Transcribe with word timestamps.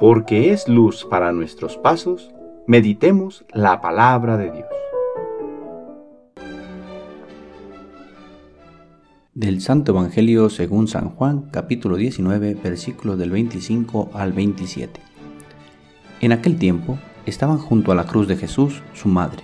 porque 0.00 0.50
es 0.50 0.66
luz 0.66 1.04
para 1.04 1.30
nuestros 1.30 1.76
pasos, 1.76 2.30
meditemos 2.66 3.44
la 3.52 3.82
palabra 3.82 4.38
de 4.38 4.50
Dios. 4.50 4.66
Del 9.34 9.60
Santo 9.60 9.92
Evangelio 9.92 10.48
según 10.48 10.88
San 10.88 11.10
Juan, 11.10 11.50
capítulo 11.50 11.96
19, 11.96 12.54
versículos 12.54 13.18
del 13.18 13.30
25 13.30 14.08
al 14.14 14.32
27. 14.32 15.02
En 16.22 16.32
aquel 16.32 16.56
tiempo 16.58 16.98
estaban 17.26 17.58
junto 17.58 17.92
a 17.92 17.94
la 17.94 18.06
cruz 18.06 18.26
de 18.26 18.38
Jesús 18.38 18.82
su 18.94 19.08
madre, 19.08 19.42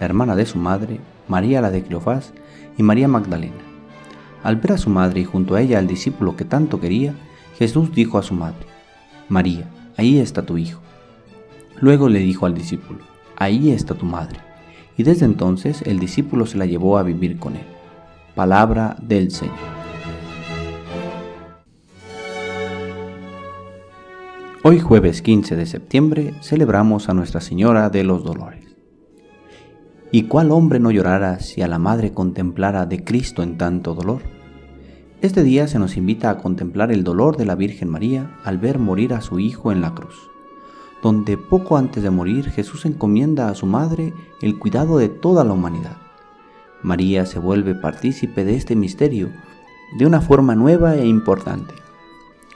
la 0.00 0.04
hermana 0.04 0.36
de 0.36 0.44
su 0.44 0.58
madre, 0.58 1.00
María 1.28 1.62
la 1.62 1.70
de 1.70 1.82
Cleofás 1.82 2.34
y 2.76 2.82
María 2.82 3.08
Magdalena. 3.08 3.56
Al 4.42 4.56
ver 4.56 4.72
a 4.72 4.78
su 4.78 4.90
madre 4.90 5.20
y 5.20 5.24
junto 5.24 5.54
a 5.54 5.62
ella 5.62 5.78
al 5.78 5.86
discípulo 5.86 6.36
que 6.36 6.44
tanto 6.44 6.78
quería, 6.78 7.14
Jesús 7.56 7.90
dijo 7.94 8.18
a 8.18 8.22
su 8.22 8.34
madre, 8.34 8.66
María, 9.30 9.70
ahí 9.96 10.18
está 10.18 10.42
tu 10.42 10.58
hijo. 10.58 10.80
Luego 11.80 12.08
le 12.08 12.20
dijo 12.20 12.46
al 12.46 12.54
discípulo, 12.54 13.00
ahí 13.36 13.70
está 13.70 13.94
tu 13.94 14.06
madre. 14.06 14.38
Y 14.96 15.02
desde 15.02 15.26
entonces 15.26 15.82
el 15.82 15.98
discípulo 15.98 16.46
se 16.46 16.58
la 16.58 16.66
llevó 16.66 16.98
a 16.98 17.02
vivir 17.02 17.38
con 17.38 17.56
él. 17.56 17.66
Palabra 18.34 18.96
del 19.00 19.30
Señor. 19.30 19.54
Hoy 24.62 24.80
jueves 24.80 25.20
15 25.20 25.56
de 25.56 25.66
septiembre 25.66 26.34
celebramos 26.40 27.08
a 27.08 27.14
Nuestra 27.14 27.40
Señora 27.40 27.90
de 27.90 28.02
los 28.02 28.24
Dolores. 28.24 28.64
¿Y 30.10 30.22
cuál 30.22 30.52
hombre 30.52 30.80
no 30.80 30.90
llorara 30.90 31.40
si 31.40 31.60
a 31.60 31.68
la 31.68 31.78
madre 31.78 32.12
contemplara 32.12 32.86
de 32.86 33.04
Cristo 33.04 33.42
en 33.42 33.58
tanto 33.58 33.94
dolor? 33.94 34.33
Este 35.22 35.42
día 35.42 35.68
se 35.68 35.78
nos 35.78 35.96
invita 35.96 36.28
a 36.28 36.38
contemplar 36.38 36.92
el 36.92 37.04
dolor 37.04 37.36
de 37.36 37.46
la 37.46 37.54
Virgen 37.54 37.88
María 37.88 38.36
al 38.44 38.58
ver 38.58 38.78
morir 38.78 39.14
a 39.14 39.20
su 39.20 39.38
Hijo 39.38 39.72
en 39.72 39.80
la 39.80 39.94
cruz, 39.94 40.28
donde 41.02 41.38
poco 41.38 41.76
antes 41.76 42.02
de 42.02 42.10
morir 42.10 42.50
Jesús 42.50 42.84
encomienda 42.84 43.48
a 43.48 43.54
su 43.54 43.64
Madre 43.64 44.12
el 44.42 44.58
cuidado 44.58 44.98
de 44.98 45.08
toda 45.08 45.44
la 45.44 45.52
humanidad. 45.52 45.96
María 46.82 47.24
se 47.24 47.38
vuelve 47.38 47.74
partícipe 47.74 48.44
de 48.44 48.56
este 48.56 48.76
misterio 48.76 49.30
de 49.98 50.04
una 50.04 50.20
forma 50.20 50.54
nueva 50.54 50.96
e 50.96 51.06
importante. 51.06 51.74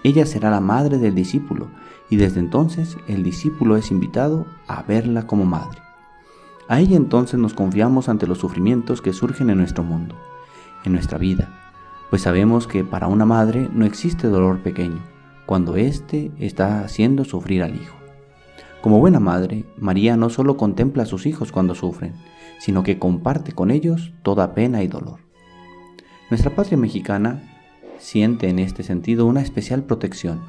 Ella 0.02 0.26
será 0.26 0.50
la 0.50 0.60
madre 0.60 0.98
del 0.98 1.14
discípulo 1.14 1.68
y 2.10 2.16
desde 2.16 2.40
entonces 2.40 2.98
el 3.06 3.22
discípulo 3.22 3.76
es 3.76 3.90
invitado 3.90 4.46
a 4.66 4.82
verla 4.82 5.26
como 5.26 5.44
madre. 5.44 5.80
A 6.68 6.80
ella 6.80 6.96
entonces 6.96 7.40
nos 7.40 7.54
confiamos 7.54 8.10
ante 8.10 8.26
los 8.26 8.38
sufrimientos 8.38 9.00
que 9.00 9.14
surgen 9.14 9.48
en 9.48 9.58
nuestro 9.58 9.84
mundo, 9.84 10.16
en 10.84 10.92
nuestra 10.92 11.16
vida, 11.16 11.67
pues 12.10 12.22
sabemos 12.22 12.66
que 12.66 12.84
para 12.84 13.06
una 13.06 13.24
madre 13.24 13.68
no 13.72 13.84
existe 13.84 14.28
dolor 14.28 14.60
pequeño, 14.60 15.02
cuando 15.46 15.76
éste 15.76 16.32
está 16.38 16.80
haciendo 16.80 17.24
sufrir 17.24 17.62
al 17.62 17.74
hijo. 17.74 17.96
Como 18.80 19.00
buena 19.00 19.20
madre, 19.20 19.64
María 19.76 20.16
no 20.16 20.30
solo 20.30 20.56
contempla 20.56 21.02
a 21.02 21.06
sus 21.06 21.26
hijos 21.26 21.52
cuando 21.52 21.74
sufren, 21.74 22.14
sino 22.58 22.82
que 22.82 22.98
comparte 22.98 23.52
con 23.52 23.70
ellos 23.70 24.12
toda 24.22 24.54
pena 24.54 24.82
y 24.82 24.88
dolor. 24.88 25.20
Nuestra 26.30 26.54
patria 26.54 26.78
mexicana 26.78 27.42
siente 27.98 28.48
en 28.48 28.58
este 28.58 28.82
sentido 28.82 29.26
una 29.26 29.40
especial 29.40 29.82
protección, 29.82 30.40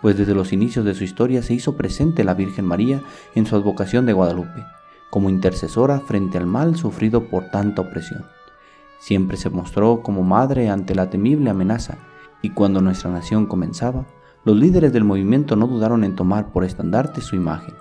pues 0.00 0.16
desde 0.16 0.34
los 0.34 0.52
inicios 0.52 0.84
de 0.84 0.94
su 0.94 1.04
historia 1.04 1.42
se 1.42 1.54
hizo 1.54 1.76
presente 1.76 2.24
la 2.24 2.34
Virgen 2.34 2.66
María 2.66 3.02
en 3.34 3.46
su 3.46 3.56
advocación 3.56 4.06
de 4.06 4.12
Guadalupe, 4.12 4.64
como 5.10 5.30
intercesora 5.30 6.00
frente 6.00 6.38
al 6.38 6.46
mal 6.46 6.76
sufrido 6.76 7.28
por 7.28 7.50
tanta 7.50 7.82
opresión. 7.82 8.24
Siempre 9.02 9.36
se 9.36 9.50
mostró 9.50 10.00
como 10.00 10.22
madre 10.22 10.70
ante 10.70 10.94
la 10.94 11.10
temible 11.10 11.50
amenaza 11.50 11.98
y 12.40 12.50
cuando 12.50 12.80
nuestra 12.80 13.10
nación 13.10 13.46
comenzaba, 13.46 14.06
los 14.44 14.56
líderes 14.56 14.92
del 14.92 15.02
movimiento 15.02 15.56
no 15.56 15.66
dudaron 15.66 16.04
en 16.04 16.14
tomar 16.14 16.52
por 16.52 16.62
estandarte 16.62 17.20
su 17.20 17.34
imagen, 17.34 17.74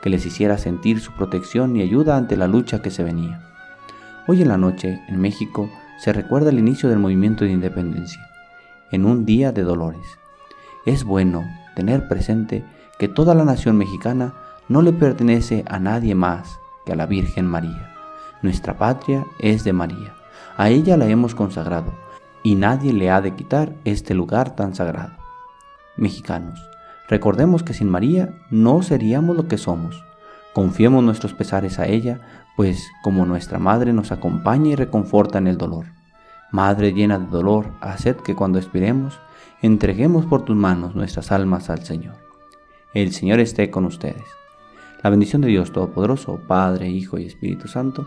que 0.00 0.08
les 0.08 0.24
hiciera 0.24 0.56
sentir 0.56 1.00
su 1.00 1.12
protección 1.12 1.76
y 1.76 1.82
ayuda 1.82 2.16
ante 2.16 2.38
la 2.38 2.46
lucha 2.46 2.80
que 2.80 2.90
se 2.90 3.04
venía. 3.04 3.42
Hoy 4.26 4.40
en 4.40 4.48
la 4.48 4.56
noche, 4.56 5.02
en 5.08 5.20
México, 5.20 5.68
se 5.98 6.14
recuerda 6.14 6.48
el 6.48 6.58
inicio 6.58 6.88
del 6.88 7.00
movimiento 7.00 7.44
de 7.44 7.52
independencia, 7.52 8.26
en 8.90 9.04
un 9.04 9.26
día 9.26 9.52
de 9.52 9.64
dolores. 9.64 10.18
Es 10.86 11.04
bueno 11.04 11.44
tener 11.76 12.08
presente 12.08 12.64
que 12.98 13.08
toda 13.08 13.34
la 13.34 13.44
nación 13.44 13.76
mexicana 13.76 14.32
no 14.70 14.80
le 14.80 14.94
pertenece 14.94 15.66
a 15.68 15.78
nadie 15.78 16.14
más 16.14 16.58
que 16.86 16.92
a 16.92 16.96
la 16.96 17.04
Virgen 17.04 17.46
María. 17.46 17.94
Nuestra 18.40 18.78
patria 18.78 19.26
es 19.38 19.64
de 19.64 19.74
María 19.74 20.14
a 20.56 20.68
ella 20.70 20.96
la 20.96 21.06
hemos 21.06 21.34
consagrado, 21.34 21.92
y 22.42 22.54
nadie 22.54 22.92
le 22.92 23.10
ha 23.10 23.20
de 23.20 23.34
quitar 23.34 23.74
este 23.84 24.14
lugar 24.14 24.56
tan 24.56 24.74
sagrado. 24.74 25.12
Mexicanos, 25.96 26.60
recordemos 27.08 27.62
que 27.62 27.74
sin 27.74 27.88
María 27.88 28.34
no 28.50 28.82
seríamos 28.82 29.36
lo 29.36 29.48
que 29.48 29.58
somos. 29.58 30.04
Confiemos 30.52 31.02
nuestros 31.04 31.34
pesares 31.34 31.78
a 31.78 31.86
ella, 31.86 32.20
pues 32.56 32.90
como 33.02 33.24
nuestra 33.24 33.58
Madre 33.58 33.92
nos 33.92 34.12
acompaña 34.12 34.70
y 34.70 34.76
reconforta 34.76 35.38
en 35.38 35.46
el 35.46 35.58
dolor. 35.58 35.86
Madre 36.50 36.92
llena 36.92 37.18
de 37.18 37.26
dolor, 37.26 37.72
haced 37.80 38.16
que 38.16 38.34
cuando 38.34 38.58
expiremos, 38.58 39.18
entreguemos 39.62 40.26
por 40.26 40.44
tus 40.44 40.56
manos 40.56 40.94
nuestras 40.94 41.32
almas 41.32 41.70
al 41.70 41.84
Señor. 41.84 42.16
El 42.92 43.12
Señor 43.12 43.40
esté 43.40 43.70
con 43.70 43.86
ustedes. 43.86 44.24
La 45.02 45.10
bendición 45.10 45.40
de 45.40 45.48
Dios 45.48 45.72
Todopoderoso, 45.72 46.40
Padre, 46.46 46.88
Hijo 46.90 47.18
y 47.18 47.24
Espíritu 47.24 47.68
Santo, 47.68 48.06